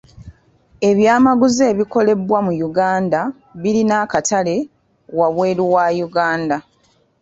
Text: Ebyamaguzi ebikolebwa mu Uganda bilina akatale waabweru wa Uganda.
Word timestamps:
Ebyamaguzi 0.89 1.61
ebikolebwa 1.71 2.37
mu 2.45 2.53
Uganda 2.69 3.21
bilina 3.61 3.95
akatale 4.05 4.55
waabweru 5.17 5.63
wa 5.73 5.85
Uganda. 6.07 6.57